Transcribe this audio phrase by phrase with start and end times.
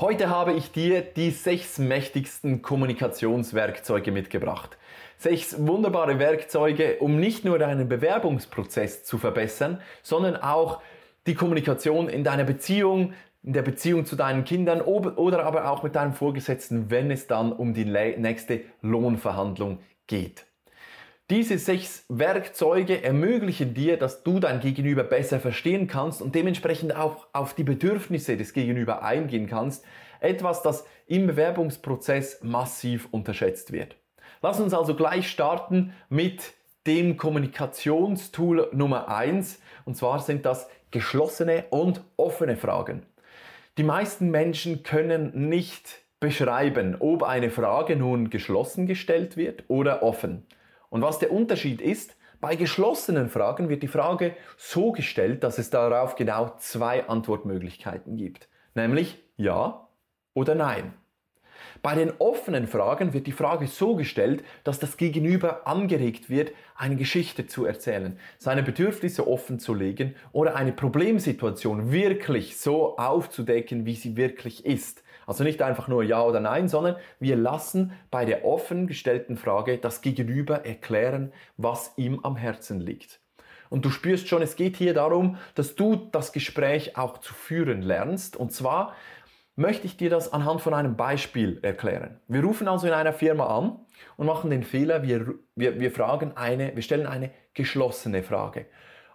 [0.00, 4.78] Heute habe ich dir die sechs mächtigsten Kommunikationswerkzeuge mitgebracht.
[5.16, 10.80] Sechs wunderbare Werkzeuge, um nicht nur deinen Bewerbungsprozess zu verbessern, sondern auch
[11.26, 13.12] die Kommunikation in deiner Beziehung,
[13.42, 17.50] in der Beziehung zu deinen Kindern oder aber auch mit deinem Vorgesetzten, wenn es dann
[17.50, 20.47] um die nächste Lohnverhandlung geht.
[21.30, 27.26] Diese sechs Werkzeuge ermöglichen dir, dass du dein Gegenüber besser verstehen kannst und dementsprechend auch
[27.34, 29.84] auf die Bedürfnisse des Gegenüber eingehen kannst.
[30.20, 33.96] Etwas, das im Bewerbungsprozess massiv unterschätzt wird.
[34.40, 36.54] Lass uns also gleich starten mit
[36.86, 43.02] dem Kommunikationstool Nummer eins Und zwar sind das geschlossene und offene Fragen.
[43.76, 50.46] Die meisten Menschen können nicht beschreiben, ob eine Frage nun geschlossen gestellt wird oder offen.
[50.90, 55.70] Und was der Unterschied ist, bei geschlossenen Fragen wird die Frage so gestellt, dass es
[55.70, 58.48] darauf genau zwei Antwortmöglichkeiten gibt.
[58.74, 59.88] Nämlich ja
[60.34, 60.94] oder nein.
[61.82, 66.96] Bei den offenen Fragen wird die Frage so gestellt, dass das Gegenüber angeregt wird, eine
[66.96, 73.94] Geschichte zu erzählen, seine Bedürfnisse offen zu legen oder eine Problemsituation wirklich so aufzudecken, wie
[73.94, 75.02] sie wirklich ist.
[75.28, 79.76] Also nicht einfach nur Ja oder Nein, sondern wir lassen bei der offen gestellten Frage
[79.76, 83.20] das Gegenüber erklären, was ihm am Herzen liegt.
[83.68, 87.82] Und du spürst schon, es geht hier darum, dass du das Gespräch auch zu führen
[87.82, 88.38] lernst.
[88.38, 88.94] Und zwar
[89.54, 92.18] möchte ich dir das anhand von einem Beispiel erklären.
[92.26, 93.80] Wir rufen also in einer Firma an
[94.16, 98.64] und machen den Fehler, wir, wir, wir fragen eine, wir stellen eine geschlossene Frage.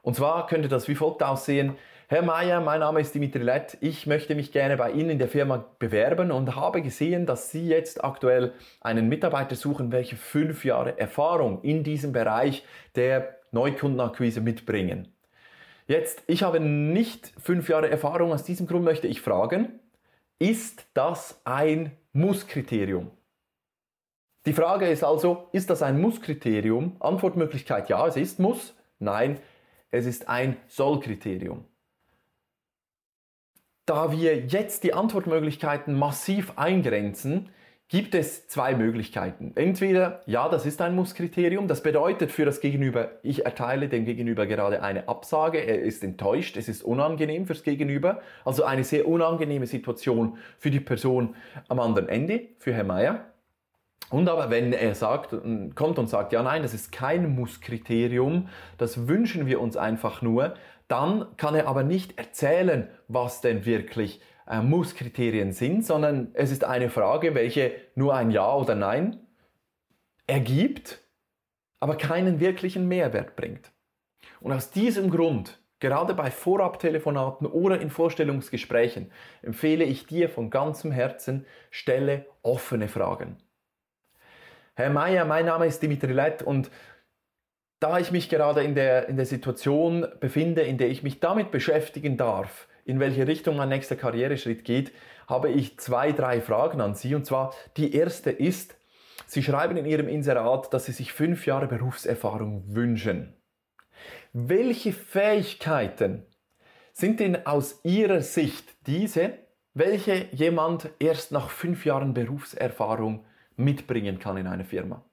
[0.03, 1.75] Und zwar könnte das wie folgt aussehen.
[2.08, 3.78] Herr Mayer, mein Name ist Dimitri Lett.
[3.80, 7.66] Ich möchte mich gerne bei Ihnen in der Firma bewerben und habe gesehen, dass Sie
[7.66, 8.52] jetzt aktuell
[8.82, 15.14] einen Mitarbeiter suchen, welcher fünf Jahre Erfahrung in diesem Bereich der Neukundenakquise mitbringen.
[15.88, 19.80] Jetzt, ich habe nicht fünf Jahre Erfahrung, aus diesem Grund möchte ich fragen,
[20.39, 23.11] ist das ein Musskriterium?
[24.45, 26.98] Die Frage ist also, ist das ein Musskriterium?
[27.00, 28.76] Antwortmöglichkeit ja, es ist Muss.
[29.00, 29.39] Nein,
[29.89, 31.64] es ist ein Sollkriterium.
[33.86, 37.49] Da wir jetzt die Antwortmöglichkeiten massiv eingrenzen,
[37.89, 39.52] gibt es zwei Möglichkeiten.
[39.55, 44.48] Entweder, ja, das ist ein Musskriterium, das bedeutet für das Gegenüber, ich erteile dem Gegenüber
[44.48, 49.67] gerade eine Absage, er ist enttäuscht, es ist unangenehm fürs Gegenüber, also eine sehr unangenehme
[49.67, 51.36] Situation für die Person
[51.67, 53.26] am anderen Ende, für Herr Meier.
[54.10, 55.36] Und aber wenn er sagt,
[55.76, 60.54] kommt und sagt, ja, nein, das ist kein Musskriterium, das wünschen wir uns einfach nur,
[60.93, 66.64] dann kann er aber nicht erzählen, was denn wirklich äh, Musskriterien sind, sondern es ist
[66.64, 69.20] eine Frage, welche nur ein Ja oder Nein
[70.27, 71.02] ergibt,
[71.80, 73.71] aber keinen wirklichen Mehrwert bringt.
[74.39, 79.11] Und aus diesem Grund, gerade bei Vorabtelefonaten oder in Vorstellungsgesprächen,
[79.42, 83.37] empfehle ich dir von ganzem Herzen, stelle offene Fragen.
[84.76, 86.70] Herr Mayer, mein Name ist Dimitri Lett und
[87.83, 91.52] da ich mich gerade in der, in der Situation befinde, in der ich mich damit
[91.52, 94.94] beschäftigen darf, in welche Richtung mein nächster Karriereschritt geht,
[95.27, 97.14] habe ich zwei, drei Fragen an Sie.
[97.14, 98.77] Und zwar die erste ist,
[99.27, 103.33] Sie schreiben in Ihrem Inserat, dass Sie sich fünf Jahre Berufserfahrung wünschen.
[104.32, 106.26] Welche Fähigkeiten
[106.94, 109.33] sind denn aus Ihrer Sicht diese,
[109.73, 113.26] welche jemand erst nach fünf Jahren Berufserfahrung
[113.58, 115.04] mitbringen kann in einer Firma?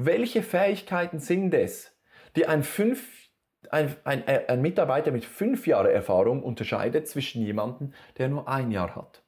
[0.00, 1.92] Welche Fähigkeiten sind es,
[2.36, 3.04] die ein fünf
[3.70, 8.94] ein, ein, ein Mitarbeiter mit fünf Jahren Erfahrung unterscheidet zwischen jemandem, der nur ein Jahr
[8.94, 9.24] hat.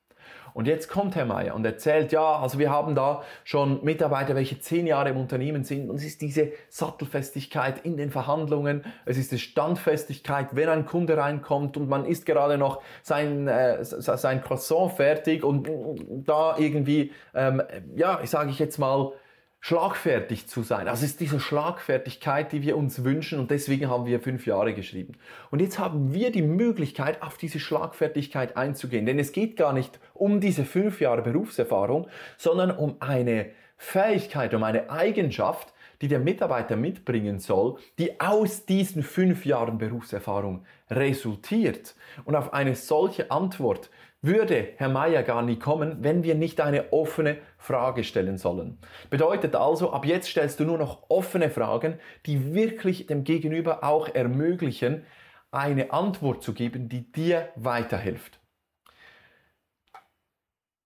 [0.55, 4.61] Und jetzt kommt Herr Meier und erzählt, ja, also wir haben da schon Mitarbeiter, welche
[4.61, 9.33] zehn Jahre im Unternehmen sind und es ist diese Sattelfestigkeit in den Verhandlungen, es ist
[9.33, 14.93] die Standfestigkeit, wenn ein Kunde reinkommt und man ist gerade noch sein, äh, sein Croissant
[14.93, 15.69] fertig und
[16.09, 17.61] da irgendwie, ähm,
[17.97, 19.13] ja, sage ich jetzt mal,
[19.61, 20.87] schlagfertig zu sein.
[20.87, 25.17] Es ist diese Schlagfertigkeit, die wir uns wünschen und deswegen haben wir fünf Jahre geschrieben.
[25.51, 29.05] Und jetzt haben wir die Möglichkeit, auf diese Schlagfertigkeit einzugehen.
[29.05, 32.09] Denn es geht gar nicht um diese fünf Jahre Berufserfahrung,
[32.39, 39.03] sondern um eine Fähigkeit, um eine Eigenschaft, die der Mitarbeiter mitbringen soll, die aus diesen
[39.03, 41.95] fünf Jahren Berufserfahrung resultiert.
[42.25, 43.91] Und auf eine solche Antwort
[44.23, 48.79] würde Herr Meier gar nie kommen, wenn wir nicht eine offene Frage stellen sollen.
[49.09, 54.09] Bedeutet also, ab jetzt stellst du nur noch offene Fragen, die wirklich dem Gegenüber auch
[54.09, 55.05] ermöglichen,
[55.51, 58.41] eine Antwort zu geben, die dir weiterhilft.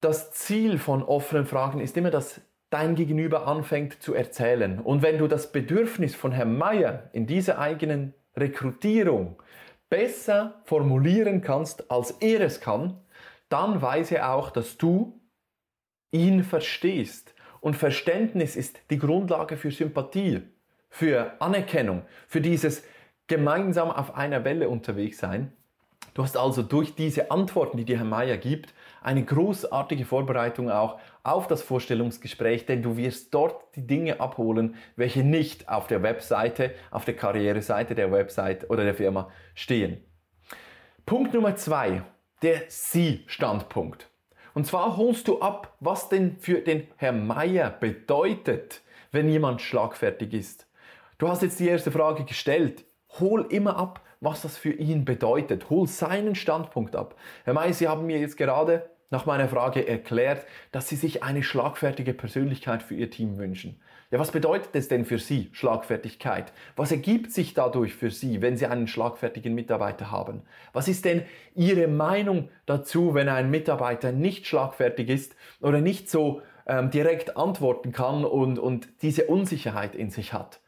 [0.00, 2.40] Das Ziel von offenen Fragen ist immer, dass
[2.70, 4.80] dein Gegenüber anfängt zu erzählen.
[4.80, 9.40] Und wenn du das Bedürfnis von Herrn Meier in dieser eigenen Rekrutierung
[9.88, 13.03] besser formulieren kannst, als er es kann,
[13.54, 15.20] dann weiß er auch, dass du
[16.10, 17.36] ihn verstehst.
[17.60, 20.42] Und Verständnis ist die Grundlage für Sympathie,
[20.90, 22.82] für Anerkennung, für dieses
[23.28, 25.52] gemeinsam auf einer Welle unterwegs sein.
[26.14, 30.98] Du hast also durch diese Antworten, die dir Herr Meier gibt, eine großartige Vorbereitung auch
[31.22, 36.74] auf das Vorstellungsgespräch, denn du wirst dort die Dinge abholen, welche nicht auf der Webseite,
[36.90, 40.02] auf der Karriereseite der Website oder der Firma stehen.
[41.06, 42.02] Punkt Nummer zwei,
[42.44, 44.10] der Sie-Standpunkt.
[44.52, 48.82] Und zwar holst du ab, was denn für den Herr Meier bedeutet,
[49.12, 50.66] wenn jemand schlagfertig ist.
[51.16, 52.84] Du hast jetzt die erste Frage gestellt.
[53.18, 55.70] Hol immer ab, was das für ihn bedeutet.
[55.70, 57.16] Hol seinen Standpunkt ab.
[57.44, 61.44] Herr May, Sie haben mir jetzt gerade nach meiner Frage erklärt, dass Sie sich eine
[61.44, 63.80] schlagfertige Persönlichkeit für Ihr Team wünschen.
[64.10, 66.52] Ja, was bedeutet es denn für Sie, Schlagfertigkeit?
[66.74, 70.42] Was ergibt sich dadurch für Sie, wenn Sie einen schlagfertigen Mitarbeiter haben?
[70.72, 71.22] Was ist denn
[71.54, 77.92] Ihre Meinung dazu, wenn ein Mitarbeiter nicht schlagfertig ist oder nicht so ähm, direkt antworten
[77.92, 80.58] kann und, und diese Unsicherheit in sich hat?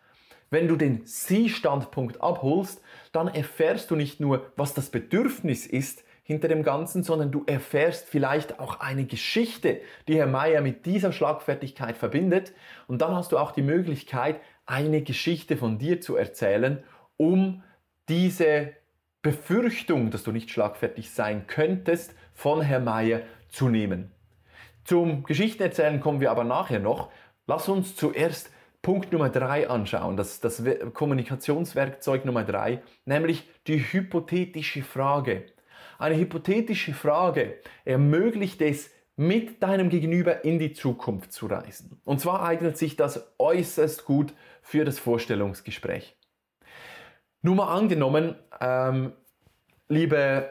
[0.50, 6.48] Wenn du den Sie-Standpunkt abholst, dann erfährst du nicht nur, was das Bedürfnis ist hinter
[6.48, 11.96] dem Ganzen, sondern du erfährst vielleicht auch eine Geschichte, die Herr Meier mit dieser Schlagfertigkeit
[11.96, 12.52] verbindet.
[12.88, 16.82] Und dann hast du auch die Möglichkeit, eine Geschichte von dir zu erzählen,
[17.16, 17.62] um
[18.08, 18.72] diese
[19.22, 24.10] Befürchtung, dass du nicht schlagfertig sein könntest, von Herr Meier zu nehmen.
[24.82, 27.10] Zum Geschichtenerzählen kommen wir aber nachher noch.
[27.46, 28.50] Lass uns zuerst
[28.82, 30.62] Punkt Nummer drei anschauen, das, das
[30.92, 35.46] Kommunikationswerkzeug Nummer drei, nämlich die hypothetische Frage.
[35.98, 42.00] Eine hypothetische Frage ermöglicht es, mit deinem Gegenüber in die Zukunft zu reisen.
[42.04, 46.14] Und zwar eignet sich das äußerst gut für das Vorstellungsgespräch.
[47.40, 49.12] Nur mal angenommen, ähm,
[49.88, 50.50] liebe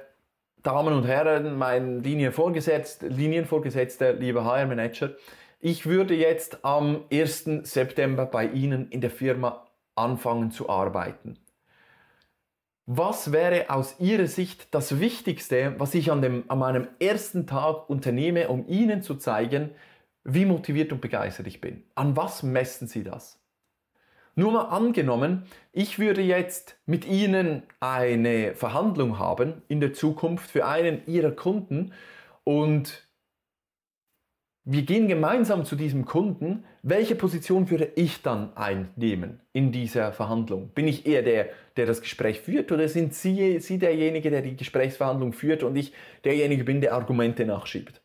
[0.63, 5.11] Damen und Herren, mein Linienvorgesetzter, Linienvorgesetzter, lieber HR-Manager,
[5.59, 7.63] ich würde jetzt am 1.
[7.63, 11.37] September bei Ihnen in der Firma anfangen zu arbeiten.
[12.87, 17.89] Was wäre aus Ihrer Sicht das Wichtigste, was ich an, dem, an meinem ersten Tag
[17.89, 19.71] unternehme, um Ihnen zu zeigen,
[20.23, 21.83] wie motiviert und begeistert ich bin?
[21.95, 23.39] An was messen Sie das?
[24.35, 30.65] Nur mal angenommen, ich würde jetzt mit Ihnen eine Verhandlung haben in der Zukunft für
[30.67, 31.93] einen Ihrer Kunden
[32.43, 33.07] und
[34.63, 36.65] wir gehen gemeinsam zu diesem Kunden.
[36.87, 40.69] Welche Position würde ich dann einnehmen in dieser Verhandlung?
[40.69, 44.55] Bin ich eher der, der das Gespräch führt oder sind Sie, Sie derjenige, der die
[44.55, 45.93] Gesprächsverhandlung führt und ich
[46.23, 48.03] derjenige bin, der Argumente nachschiebt?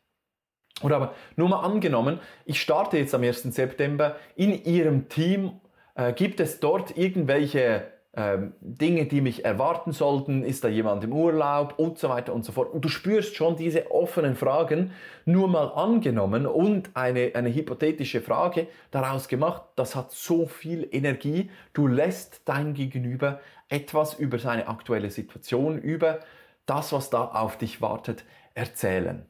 [0.81, 3.43] Oder aber nur mal angenommen, ich starte jetzt am 1.
[3.53, 5.61] September in Ihrem Team.
[5.93, 11.13] Äh, gibt es dort irgendwelche ähm, Dinge, die mich erwarten sollten, ist da jemand im
[11.13, 12.73] Urlaub und so weiter und so fort.
[12.73, 14.91] Und du spürst schon diese offenen Fragen
[15.25, 21.49] nur mal angenommen und eine, eine hypothetische Frage daraus gemacht, das hat so viel Energie.
[21.73, 23.39] Du lässt dein Gegenüber
[23.69, 26.19] etwas über seine aktuelle Situation, über
[26.65, 29.25] das, was da auf dich wartet, erzählen.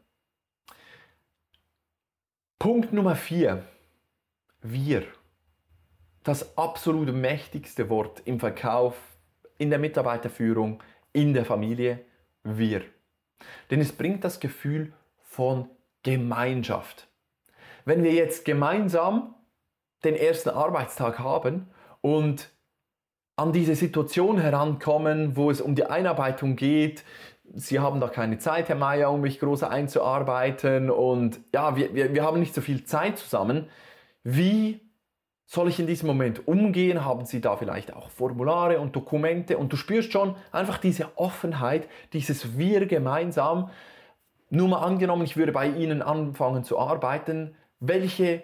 [2.58, 3.64] Punkt Nummer vier.
[4.64, 5.04] Wir
[6.24, 8.96] das absolut mächtigste Wort im Verkauf,
[9.58, 10.82] in der Mitarbeiterführung,
[11.14, 12.00] in der Familie,
[12.44, 12.82] wir.
[13.70, 15.70] Denn es bringt das Gefühl von
[16.04, 17.08] Gemeinschaft.
[17.86, 19.36] Wenn wir jetzt gemeinsam
[20.04, 21.68] den ersten Arbeitstag haben
[22.02, 22.50] und
[23.36, 27.04] an diese Situation herankommen, wo es um die Einarbeitung geht,
[27.54, 32.14] Sie haben da keine Zeit, Herr Meier, um mich groß einzuarbeiten und ja, wir, wir,
[32.14, 33.68] wir haben nicht so viel Zeit zusammen.
[34.24, 34.80] Wie
[35.52, 37.04] soll ich in diesem Moment umgehen?
[37.04, 39.58] Haben Sie da vielleicht auch Formulare und Dokumente?
[39.58, 43.70] Und du spürst schon einfach diese Offenheit, dieses Wir gemeinsam.
[44.50, 47.54] Nur mal angenommen, ich würde bei Ihnen anfangen zu arbeiten.
[47.82, 48.44] Welche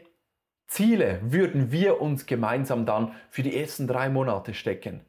[0.68, 5.00] Ziele würden wir uns gemeinsam dann für die ersten drei Monate stecken?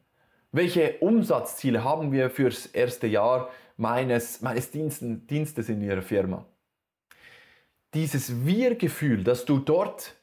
[0.53, 6.47] Welche Umsatzziele haben wir fürs erste Jahr meines, meines Dienstes in Ihrer Firma?
[7.93, 10.15] Dieses Wir-Gefühl, das du dort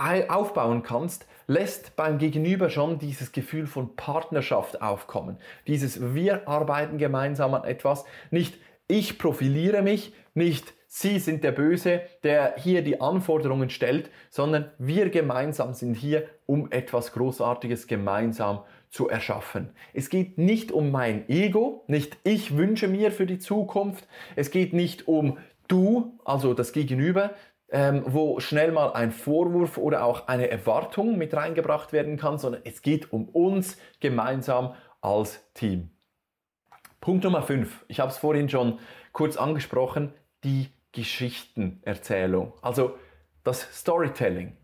[0.00, 5.36] aufbauen kannst, lässt beim Gegenüber schon dieses Gefühl von Partnerschaft aufkommen.
[5.66, 8.56] Dieses wir arbeiten gemeinsam an etwas, nicht
[8.88, 15.08] ich profiliere mich, nicht Sie sind der Böse, der hier die Anforderungen stellt, sondern wir
[15.10, 19.70] gemeinsam sind hier, um etwas Großartiges gemeinsam zu erschaffen.
[19.94, 24.72] Es geht nicht um mein Ego, nicht ich wünsche mir für die Zukunft, es geht
[24.72, 25.38] nicht um
[25.68, 27.34] du, also das Gegenüber,
[27.70, 32.62] ähm, wo schnell mal ein Vorwurf oder auch eine Erwartung mit reingebracht werden kann, sondern
[32.64, 35.90] es geht um uns gemeinsam als Team.
[37.00, 37.84] Punkt Nummer 5.
[37.88, 38.78] Ich habe es vorhin schon
[39.12, 40.12] kurz angesprochen,
[40.44, 42.98] die Geschichtenerzählung, also
[43.44, 44.56] das Storytelling.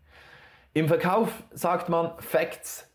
[0.73, 2.91] Im Verkauf sagt man Facts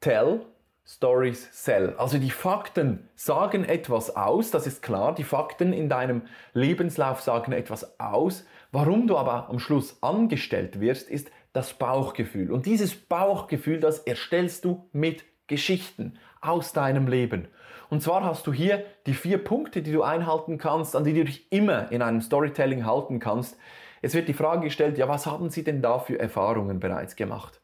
[0.00, 0.46] tell,
[0.86, 1.94] Stories sell.
[1.98, 5.14] Also die Fakten sagen etwas aus, das ist klar.
[5.14, 8.44] Die Fakten in deinem Lebenslauf sagen etwas aus.
[8.72, 12.52] Warum du aber am Schluss angestellt wirst, ist das Bauchgefühl.
[12.52, 17.48] Und dieses Bauchgefühl, das erstellst du mit Geschichten aus deinem Leben.
[17.88, 21.24] Und zwar hast du hier die vier Punkte, die du einhalten kannst, an die du
[21.24, 23.58] dich immer in einem Storytelling halten kannst.
[24.00, 27.60] Es wird die Frage gestellt, ja, was haben Sie denn da für Erfahrungen bereits gemacht?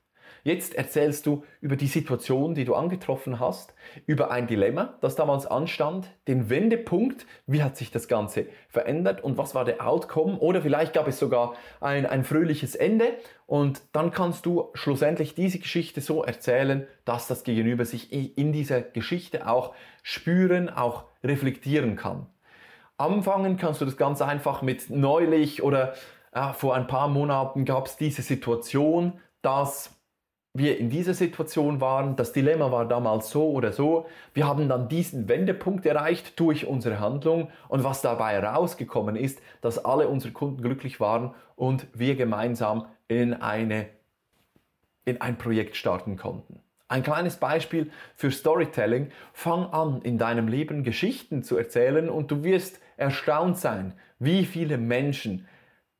[0.46, 3.74] Jetzt erzählst du über die Situation, die du angetroffen hast,
[4.06, 9.38] über ein Dilemma, das damals anstand, den Wendepunkt, wie hat sich das Ganze verändert und
[9.38, 10.38] was war der Outcome?
[10.38, 13.14] Oder vielleicht gab es sogar ein, ein fröhliches Ende.
[13.46, 18.82] Und dann kannst du schlussendlich diese Geschichte so erzählen, dass das Gegenüber sich in dieser
[18.82, 19.74] Geschichte auch
[20.04, 22.26] spüren, auch reflektieren kann.
[22.98, 25.94] Anfangen kannst du das ganz einfach mit neulich oder
[26.30, 29.95] äh, vor ein paar Monaten gab es diese Situation, dass
[30.58, 32.16] wir in dieser Situation waren.
[32.16, 34.06] Das Dilemma war damals so oder so.
[34.34, 39.84] Wir haben dann diesen Wendepunkt erreicht durch unsere Handlung und was dabei herausgekommen ist, dass
[39.84, 43.88] alle unsere Kunden glücklich waren und wir gemeinsam in, eine,
[45.04, 46.60] in ein Projekt starten konnten.
[46.88, 49.10] Ein kleines Beispiel für Storytelling.
[49.32, 54.78] Fang an, in deinem Leben Geschichten zu erzählen und du wirst erstaunt sein, wie viele
[54.78, 55.48] Menschen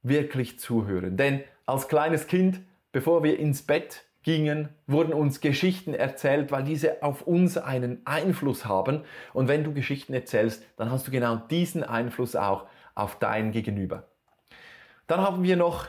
[0.03, 1.17] wirklich zuhören.
[1.17, 2.61] Denn als kleines Kind,
[2.93, 8.65] bevor wir ins Bett gingen, wurden uns Geschichten erzählt, weil diese auf uns einen Einfluss
[8.65, 9.05] haben.
[9.33, 12.67] Und wenn du Geschichten erzählst, dann hast du genau diesen Einfluss auch
[12.97, 14.09] auf dein Gegenüber.
[15.07, 15.87] Dann haben wir noch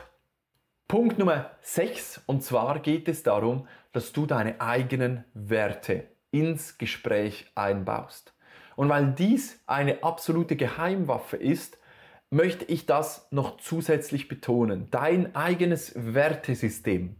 [0.86, 7.50] Punkt Nummer 6 und zwar geht es darum, dass du deine eigenen Werte ins Gespräch
[7.56, 8.34] einbaust.
[8.76, 11.76] Und weil dies eine absolute Geheimwaffe ist,
[12.30, 14.86] möchte ich das noch zusätzlich betonen.
[14.92, 17.16] Dein eigenes Wertesystem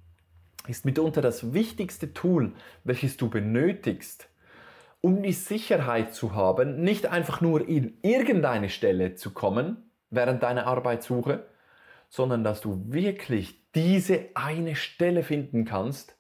[0.69, 2.53] ist mitunter das wichtigste Tool,
[2.85, 4.29] welches du benötigst,
[5.01, 10.67] um die Sicherheit zu haben, nicht einfach nur in irgendeine Stelle zu kommen während deiner
[10.67, 11.47] Arbeitssuche,
[12.09, 16.17] sondern dass du wirklich diese eine Stelle finden kannst,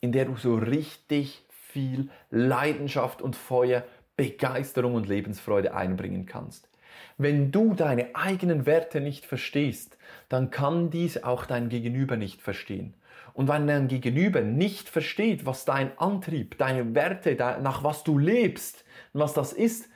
[0.00, 3.84] in der du so richtig viel Leidenschaft und Feuer,
[4.16, 6.68] Begeisterung und Lebensfreude einbringen kannst.
[7.18, 9.96] Wenn du deine eigenen Werte nicht verstehst,
[10.28, 12.94] dann kann dies auch dein Gegenüber nicht verstehen.
[13.32, 18.84] Und wenn dein Gegenüber nicht versteht, was dein Antrieb, deine Werte, nach was du lebst,
[19.12, 19.88] was das ist,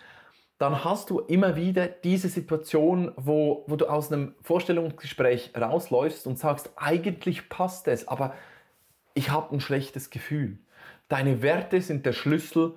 [0.59, 6.37] dann hast du immer wieder diese Situation, wo, wo du aus einem Vorstellungsgespräch rausläufst und
[6.39, 8.35] sagst, eigentlich passt es, aber
[9.15, 10.59] ich habe ein schlechtes Gefühl.
[11.09, 12.75] Deine Werte sind der Schlüssel,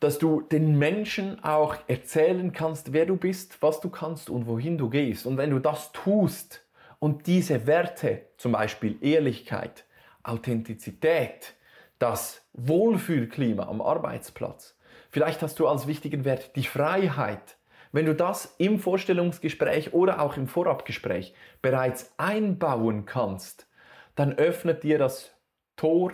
[0.00, 4.78] dass du den Menschen auch erzählen kannst, wer du bist, was du kannst und wohin
[4.78, 5.26] du gehst.
[5.26, 6.64] Und wenn du das tust,
[6.98, 9.84] und diese Werte, zum Beispiel Ehrlichkeit,
[10.22, 11.54] Authentizität,
[11.98, 14.76] das Wohlfühlklima am Arbeitsplatz,
[15.10, 17.56] vielleicht hast du als wichtigen Wert die Freiheit.
[17.92, 23.66] Wenn du das im Vorstellungsgespräch oder auch im Vorabgespräch bereits einbauen kannst,
[24.14, 25.32] dann öffnet dir das
[25.76, 26.12] Tor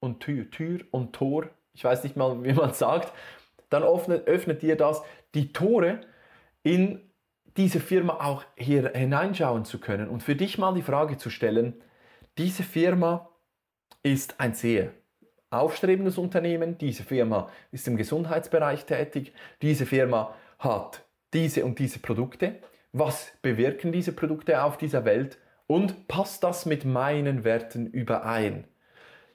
[0.00, 3.12] und Tür, Tür und Tor, ich weiß nicht mal, wie man sagt,
[3.70, 5.02] dann öffnet, öffnet dir das
[5.34, 6.00] die Tore
[6.62, 7.00] in
[7.56, 10.08] diese Firma auch hier hineinschauen zu können.
[10.08, 11.74] Und für dich mal die Frage zu stellen,
[12.38, 13.28] diese Firma
[14.02, 14.92] ist ein sehr
[15.50, 22.56] aufstrebendes Unternehmen, diese Firma ist im Gesundheitsbereich tätig, diese Firma hat diese und diese Produkte,
[22.92, 25.38] was bewirken diese Produkte auf dieser Welt?
[25.66, 28.64] Und passt das mit meinen Werten überein?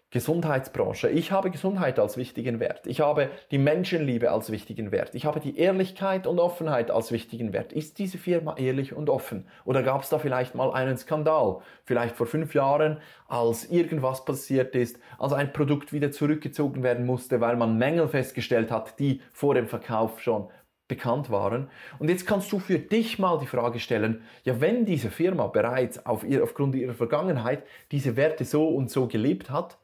[0.09, 1.09] Gesundheitsbranche.
[1.09, 2.87] Ich habe Gesundheit als wichtigen Wert.
[2.87, 5.13] Ich habe die Menschenliebe als wichtigen Wert.
[5.15, 7.73] Ich habe die Ehrlichkeit und Offenheit als wichtigen Wert.
[7.73, 9.47] Ist diese Firma ehrlich und offen?
[9.65, 11.57] Oder gab es da vielleicht mal einen Skandal?
[11.83, 17.41] Vielleicht vor fünf Jahren, als irgendwas passiert ist, als ein Produkt wieder zurückgezogen werden musste,
[17.41, 20.47] weil man Mängel festgestellt hat, die vor dem Verkauf schon
[20.87, 21.67] bekannt waren.
[21.99, 26.05] Und jetzt kannst du für dich mal die Frage stellen, ja, wenn diese Firma bereits
[26.05, 29.77] auf ihr, aufgrund ihrer Vergangenheit diese Werte so und so gelebt hat,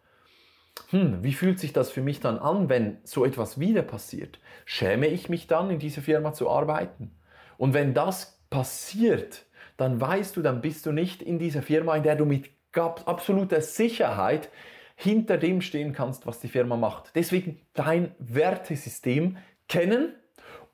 [0.90, 4.40] hm, wie fühlt sich das für mich dann an, wenn so etwas wieder passiert?
[4.66, 7.12] Schäme ich mich dann, in dieser Firma zu arbeiten?
[7.58, 9.46] Und wenn das passiert,
[9.78, 13.62] dann weißt du, dann bist du nicht in dieser Firma, in der du mit absoluter
[13.62, 14.50] Sicherheit
[14.96, 17.12] hinter dem stehen kannst, was die Firma macht.
[17.16, 19.38] Deswegen dein Wertesystem
[19.68, 20.14] kennen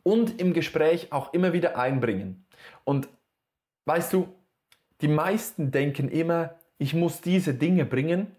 [0.03, 2.45] und im Gespräch auch immer wieder einbringen.
[2.83, 3.09] Und
[3.85, 4.27] weißt du,
[5.01, 8.35] die meisten denken immer, ich muss diese Dinge bringen,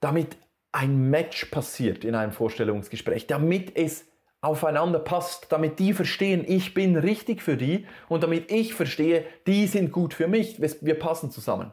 [0.00, 0.36] damit
[0.76, 4.06] ein Match passiert in einem Vorstellungsgespräch, damit es
[4.42, 9.66] aufeinander passt, damit die verstehen, ich bin richtig für die und damit ich verstehe, die
[9.68, 11.72] sind gut für mich, wir passen zusammen.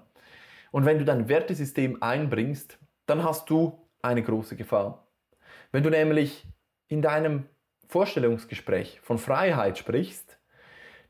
[0.71, 5.05] Und wenn du dein Wertesystem einbringst, dann hast du eine große Gefahr.
[5.73, 6.47] Wenn du nämlich
[6.87, 7.43] in deinem
[7.89, 10.39] Vorstellungsgespräch von Freiheit sprichst,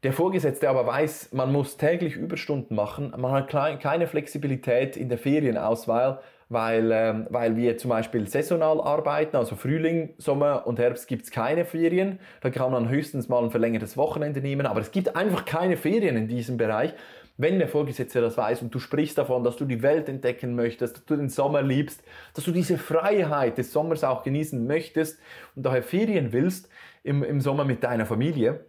[0.01, 5.19] der Vorgesetzte aber weiß, man muss täglich Überstunden machen, man hat keine Flexibilität in der
[5.19, 6.23] Ferienauswahl,
[6.53, 11.31] weil, ähm, weil wir zum Beispiel saisonal arbeiten, also Frühling, Sommer und Herbst gibt es
[11.31, 12.19] keine Ferien.
[12.41, 16.15] Da kann man höchstens mal ein verlängertes Wochenende nehmen, aber es gibt einfach keine Ferien
[16.15, 16.93] in diesem Bereich.
[17.35, 20.97] Wenn der Vorgesetzte das weiß und du sprichst davon, dass du die Welt entdecken möchtest,
[20.97, 22.03] dass du den Sommer liebst,
[22.35, 25.19] dass du diese Freiheit des Sommers auch genießen möchtest
[25.55, 26.69] und daher Ferien willst
[27.01, 28.65] im, im Sommer mit deiner Familie,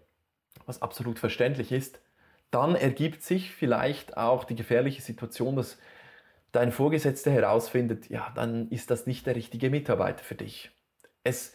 [0.65, 2.01] was absolut verständlich ist,
[2.51, 5.77] dann ergibt sich vielleicht auch die gefährliche Situation, dass
[6.55, 10.71] dein Vorgesetzter herausfindet, ja, dann ist das nicht der richtige Mitarbeiter für dich.
[11.25, 11.55] Es,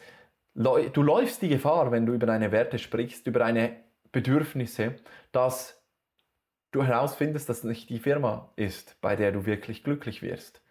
[0.54, 3.78] du läufst die Gefahr, wenn du über deine Werte sprichst, über deine
[4.12, 4.96] Bedürfnisse,
[5.32, 5.82] dass
[6.72, 10.62] du herausfindest, dass nicht die Firma ist, bei der du wirklich glücklich wirst.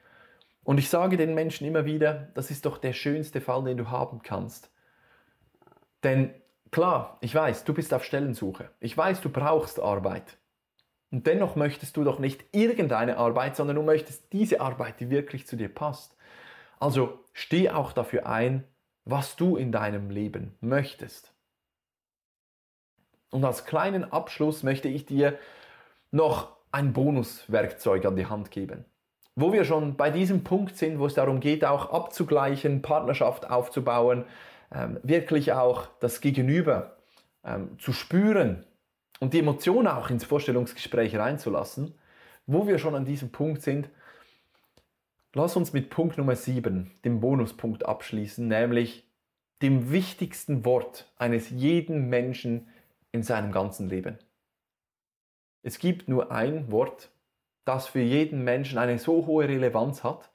[0.63, 3.91] Und ich sage den Menschen immer wieder, das ist doch der schönste Fall, den du
[3.91, 4.71] haben kannst.
[6.05, 6.35] Denn
[6.71, 8.71] klar, ich weiß, du bist auf Stellensuche.
[8.79, 10.37] Ich weiß, du brauchst Arbeit.
[11.11, 15.47] Und dennoch möchtest du doch nicht irgendeine Arbeit, sondern du möchtest diese Arbeit, die wirklich
[15.47, 16.17] zu dir passt.
[16.79, 18.65] Also steh auch dafür ein,
[19.05, 21.33] was du in deinem Leben möchtest.
[23.31, 25.39] Und als kleinen Abschluss möchte ich dir
[26.11, 28.85] noch ein Bonuswerkzeug an die Hand geben.
[29.35, 34.25] Wo wir schon bei diesem Punkt sind, wo es darum geht, auch abzugleichen, Partnerschaft aufzubauen,
[34.75, 36.97] ähm, wirklich auch das Gegenüber
[37.45, 38.65] ähm, zu spüren,
[39.21, 41.95] und die Emotionen auch ins Vorstellungsgespräch reinzulassen,
[42.47, 43.91] wo wir schon an diesem Punkt sind,
[45.35, 49.07] lass uns mit Punkt Nummer 7, dem Bonuspunkt abschließen, nämlich
[49.63, 52.69] dem wichtigsten Wort eines jeden Menschen
[53.13, 54.19] in seinem ganzen Leben.
[55.63, 57.11] Es gibt nur ein Wort,
[57.65, 60.31] das für jeden Menschen eine so hohe Relevanz hat,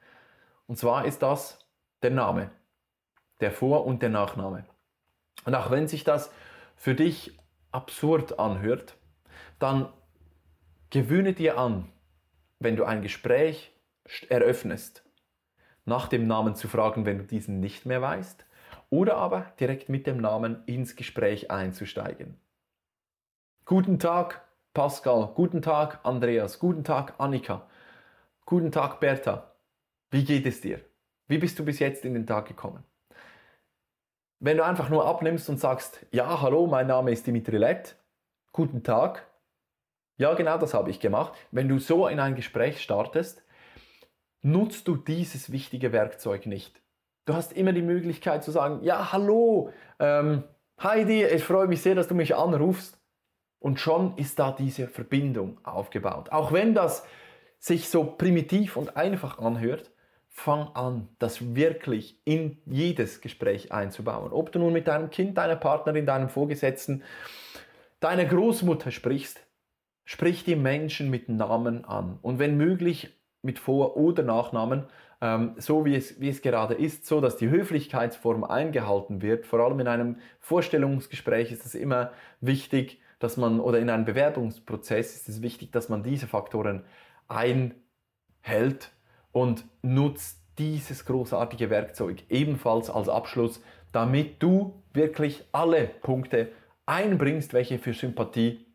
[0.68, 1.66] und zwar ist das
[2.02, 2.52] der Name,
[3.40, 4.66] der Vor- und der Nachname.
[5.46, 6.32] Und auch wenn sich das
[6.76, 7.38] für dich
[7.74, 8.96] absurd anhört,
[9.60, 9.92] dann
[10.90, 11.90] gewöhne dir an,
[12.60, 13.74] wenn du ein Gespräch
[14.30, 15.04] eröffnest,
[15.86, 18.46] nach dem Namen zu fragen, wenn du diesen nicht mehr weißt,
[18.90, 22.38] oder aber direkt mit dem Namen ins Gespräch einzusteigen.
[23.66, 25.32] Guten Tag, Pascal.
[25.36, 26.60] Guten Tag, Andreas.
[26.60, 27.68] Guten Tag, Annika.
[28.46, 29.56] Guten Tag, Bertha.
[30.12, 30.80] Wie geht es dir?
[31.28, 32.84] Wie bist du bis jetzt in den Tag gekommen?
[34.44, 37.96] Wenn du einfach nur abnimmst und sagst, ja, hallo, mein Name ist Dimitri Lett,
[38.52, 39.26] guten Tag.
[40.18, 41.32] Ja, genau das habe ich gemacht.
[41.52, 43.42] Wenn du so in ein Gespräch startest,
[44.42, 46.82] nutzt du dieses wichtige Werkzeug nicht.
[47.24, 50.44] Du hast immer die Möglichkeit zu sagen, ja, hallo, ähm,
[50.78, 53.00] Heidi, ich freue mich sehr, dass du mich anrufst.
[53.60, 56.34] Und schon ist da diese Verbindung aufgebaut.
[56.34, 57.06] Auch wenn das
[57.60, 59.93] sich so primitiv und einfach anhört,
[60.36, 64.34] fang an, das wirklich in jedes Gespräch einzubauen.
[64.34, 67.04] Ob du nun mit deinem Kind, deiner Partnerin, deinem Vorgesetzten,
[68.00, 69.40] deiner Großmutter sprichst,
[70.06, 72.18] sprich die Menschen mit Namen an.
[72.24, 74.88] Und wenn möglich mit Vor- oder Nachnamen,
[75.22, 79.46] ähm, so wie es, wie es gerade ist, so dass die Höflichkeitsform eingehalten wird.
[79.46, 85.16] Vor allem in einem Vorstellungsgespräch ist es immer wichtig, dass man, oder in einem Bewerbungsprozess
[85.16, 86.84] ist es wichtig, dass man diese Faktoren
[87.28, 88.92] einhält
[89.34, 96.52] und nutzt dieses großartige Werkzeug ebenfalls als Abschluss, damit du wirklich alle Punkte
[96.86, 98.66] einbringst, welche für Sympathie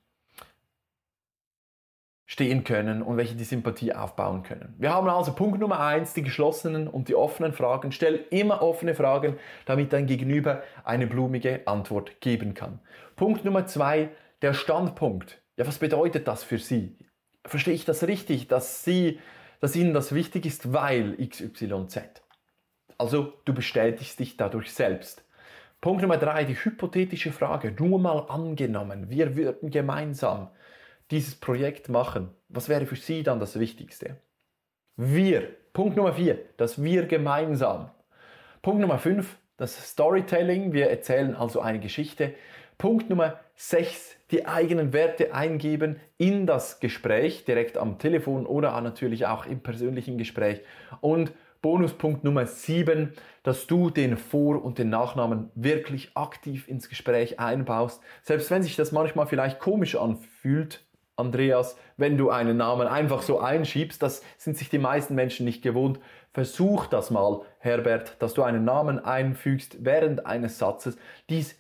[2.27, 4.75] stehen können und welche die Sympathie aufbauen können.
[4.79, 7.91] Wir haben also Punkt Nummer eins, die geschlossenen und die offenen Fragen.
[7.91, 12.81] Stell immer offene Fragen, damit dein Gegenüber eine blumige Antwort geben kann.
[13.17, 14.11] Punkt Nummer zwei,
[14.43, 15.41] der Standpunkt.
[15.57, 16.99] Ja, was bedeutet das für Sie?
[17.47, 19.19] Verstehe ich das richtig, dass Sie
[19.61, 22.23] dass ihnen das wichtig ist, weil XYZ.
[22.97, 25.25] Also du bestätigst dich dadurch selbst.
[25.81, 27.73] Punkt Nummer drei, die hypothetische Frage.
[27.79, 30.51] Nur mal angenommen, wir würden gemeinsam
[31.11, 32.31] dieses Projekt machen.
[32.49, 34.17] Was wäre für Sie dann das Wichtigste?
[34.97, 35.57] Wir.
[35.73, 37.91] Punkt Nummer vier, das Wir gemeinsam.
[38.63, 40.73] Punkt Nummer fünf, das Storytelling.
[40.73, 42.35] Wir erzählen also eine Geschichte.
[42.79, 49.27] Punkt Nummer sechs die eigenen Werte eingeben in das Gespräch, direkt am Telefon oder natürlich
[49.27, 50.61] auch im persönlichen Gespräch.
[51.01, 57.41] Und Bonuspunkt Nummer 7, dass du den Vor- und den Nachnamen wirklich aktiv ins Gespräch
[57.41, 58.01] einbaust.
[58.23, 60.85] Selbst wenn sich das manchmal vielleicht komisch anfühlt,
[61.17, 65.63] Andreas, wenn du einen Namen einfach so einschiebst, das sind sich die meisten Menschen nicht
[65.63, 65.99] gewohnt.
[66.33, 70.97] Versuch das mal, Herbert, dass du einen Namen einfügst während eines Satzes.
[71.29, 71.57] Dies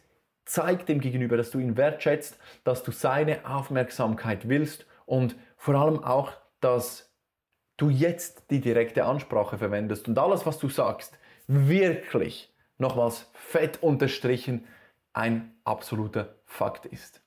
[0.49, 6.03] zeigt dem Gegenüber, dass du ihn wertschätzt, dass du seine Aufmerksamkeit willst und vor allem
[6.03, 7.13] auch, dass
[7.77, 14.65] du jetzt die direkte Ansprache verwendest und alles, was du sagst, wirklich, nochmals fett unterstrichen,
[15.13, 17.21] ein absoluter Fakt ist.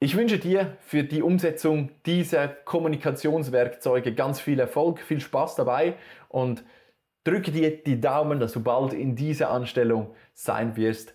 [0.00, 5.96] Ich wünsche dir für die Umsetzung dieser Kommunikationswerkzeuge ganz viel Erfolg, viel Spaß dabei
[6.28, 6.64] und
[7.24, 11.14] drücke dir die Daumen, dass du bald in dieser Anstellung sein wirst,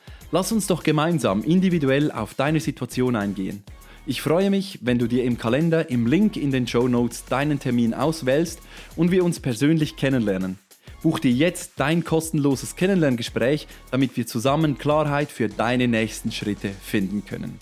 [0.33, 3.63] Lass uns doch gemeinsam individuell auf deine Situation eingehen.
[4.05, 7.59] Ich freue mich, wenn du dir im Kalender im Link in den Show Notes deinen
[7.59, 8.61] Termin auswählst
[8.95, 10.57] und wir uns persönlich kennenlernen.
[11.03, 17.25] Buch dir jetzt dein kostenloses Kennenlerngespräch, damit wir zusammen Klarheit für deine nächsten Schritte finden
[17.25, 17.59] können.